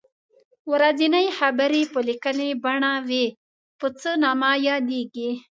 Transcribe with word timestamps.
ورځنۍ 0.71 1.27
خبرې 1.37 1.81
په 1.93 1.99
لیکنۍ 2.07 2.51
بڼه 2.63 2.93
وي 3.07 3.25
په 3.79 3.87
څه 3.99 4.09
نامه 4.23 4.51
یادیږي. 4.69 5.29